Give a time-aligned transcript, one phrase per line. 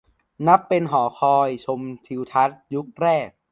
[0.47, 3.29] นับเป็นหอคอยชมทิวทัศน์ยุคแรก